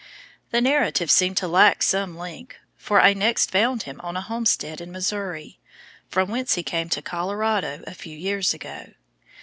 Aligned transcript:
The 0.49 0.61
narrative 0.61 1.11
seemed 1.11 1.37
to 1.37 1.47
lack 1.47 1.83
some 1.83 2.17
link, 2.17 2.57
for 2.75 2.99
I 2.99 3.13
next 3.13 3.51
found 3.51 3.83
him 3.83 4.01
on 4.01 4.17
a 4.17 4.21
homestead 4.21 4.81
in 4.81 4.91
Missouri, 4.91 5.59
from 6.09 6.27
whence 6.31 6.55
he 6.55 6.63
came 6.63 6.89
to 6.89 7.03
Colorado 7.03 7.83
a 7.85 7.93
few 7.93 8.17
years 8.17 8.51
ago. 8.51 8.93